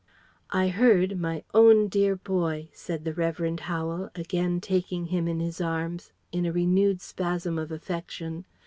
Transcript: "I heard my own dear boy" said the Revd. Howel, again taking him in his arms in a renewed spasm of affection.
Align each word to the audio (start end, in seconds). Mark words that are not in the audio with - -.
"I 0.49 0.69
heard 0.69 1.19
my 1.19 1.43
own 1.53 1.87
dear 1.87 2.15
boy" 2.15 2.69
said 2.73 3.05
the 3.05 3.13
Revd. 3.13 3.59
Howel, 3.59 4.09
again 4.15 4.59
taking 4.59 5.05
him 5.05 5.27
in 5.27 5.39
his 5.39 5.61
arms 5.61 6.11
in 6.31 6.43
a 6.43 6.51
renewed 6.51 7.01
spasm 7.01 7.59
of 7.59 7.71
affection. 7.71 8.45